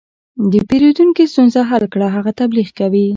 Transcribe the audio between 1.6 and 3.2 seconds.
حل کړه، هغه تبلیغ کوي.